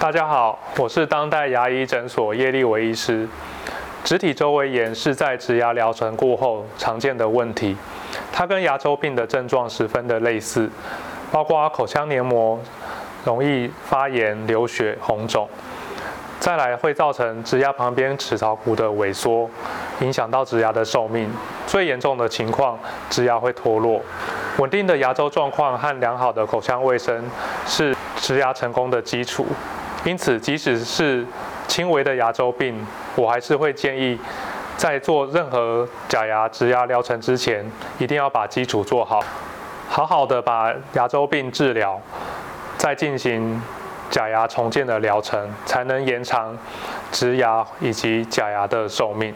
[0.00, 3.28] 大家好，我是当代牙医诊所叶立维医师。
[4.02, 7.76] 植体周围炎是在植牙疗程过后常见的问题，
[8.32, 10.70] 它跟牙周病的症状十分的类似，
[11.30, 12.58] 包括口腔黏膜
[13.26, 15.46] 容易发炎、流血、红肿，
[16.38, 19.50] 再来会造成植牙旁边齿槽骨的萎缩，
[20.00, 21.30] 影响到植牙的寿命。
[21.66, 22.78] 最严重的情况，
[23.10, 24.00] 植牙会脱落。
[24.56, 27.22] 稳定的牙周状况和良好的口腔卫生
[27.66, 29.44] 是植牙成功的基础。
[30.04, 31.26] 因此，即使是
[31.68, 32.86] 轻微的牙周病，
[33.16, 34.18] 我还是会建议，
[34.76, 39.22] 在做任何假牙植牙疗程之前，一定要把基础做好，
[39.88, 42.00] 好好的把牙周病治疗，
[42.78, 43.60] 再进行
[44.08, 46.56] 假牙重建的疗程，才能延长
[47.12, 49.34] 植牙以及假牙的寿命。